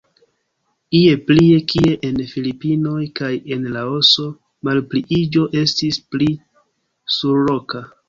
[0.99, 4.27] Ie plie, kie en Filipinoj kaj en Laoso,
[4.71, 6.35] malpliiĝo estis pli
[7.21, 7.89] surloka.